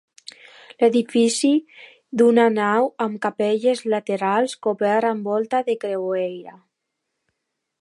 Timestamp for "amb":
3.05-3.21, 5.11-5.33